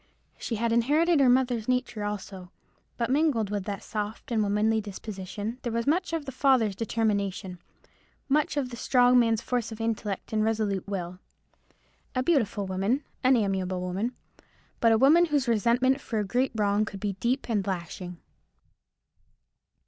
[0.39, 2.49] She had inherited her mother's nature also:
[2.97, 7.59] but mingled with that soft and womanly disposition there was much of the father's determination,
[8.27, 11.19] much of the strong man's force of intellect and resolute will.
[12.15, 14.15] A beautiful woman—an amiable woman;
[14.79, 18.17] but a woman whose resentment for a great wrong could be deep and lasting.